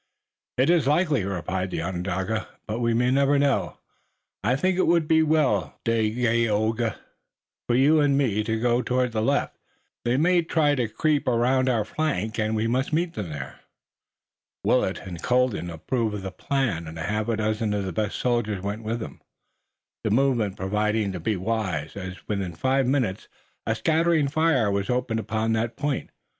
[0.57, 3.77] "It is likely," replied the Onondaga, "but we may never know.
[4.43, 6.95] I think it would be well, Dagaeoga,
[7.67, 9.59] for you and me to go toward the left.
[10.03, 13.59] They may try to creep around our flank, and we must meet them there."
[14.63, 18.63] Willet and Colden approved of the plan, and a half dozen of the best soldiers
[18.63, 19.21] went with them,
[20.03, 23.27] the movement proving to be wise, as within five minutes
[23.67, 26.09] a scattering fire was opened upon that point.